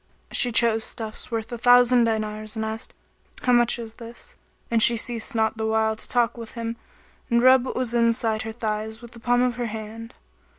[0.31, 2.95] She chose stuffs worth a thousand dinars and asked,
[3.43, 4.35] "How much is this?";
[4.71, 6.75] and she ceased not the while to talk with him
[7.29, 10.15] and rub what was inside her thighs with the palm of her hand.